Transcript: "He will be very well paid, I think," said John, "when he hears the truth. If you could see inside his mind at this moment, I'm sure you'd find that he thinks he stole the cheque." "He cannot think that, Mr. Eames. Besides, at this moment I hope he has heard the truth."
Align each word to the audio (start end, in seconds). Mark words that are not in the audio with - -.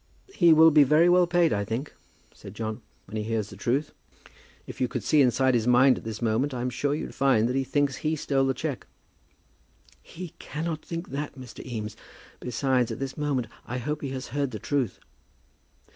"He 0.33 0.51
will 0.51 0.71
be 0.71 0.81
very 0.83 1.07
well 1.09 1.27
paid, 1.27 1.53
I 1.53 1.63
think," 1.63 1.93
said 2.33 2.55
John, 2.55 2.81
"when 3.05 3.17
he 3.17 3.21
hears 3.21 3.51
the 3.51 3.55
truth. 3.55 3.91
If 4.65 4.81
you 4.81 4.87
could 4.87 5.03
see 5.03 5.21
inside 5.21 5.53
his 5.53 5.67
mind 5.67 5.99
at 5.99 6.03
this 6.03 6.23
moment, 6.23 6.55
I'm 6.55 6.71
sure 6.71 6.95
you'd 6.95 7.13
find 7.13 7.47
that 7.47 7.55
he 7.55 7.63
thinks 7.63 7.97
he 7.97 8.15
stole 8.15 8.47
the 8.47 8.55
cheque." 8.55 8.87
"He 10.01 10.33
cannot 10.39 10.81
think 10.83 11.09
that, 11.09 11.35
Mr. 11.37 11.63
Eames. 11.63 11.95
Besides, 12.39 12.91
at 12.91 12.97
this 12.97 13.15
moment 13.15 13.45
I 13.67 13.77
hope 13.77 14.01
he 14.01 14.09
has 14.09 14.29
heard 14.29 14.49
the 14.49 14.57
truth." 14.57 14.99